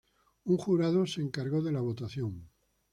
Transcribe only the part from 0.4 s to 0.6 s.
Un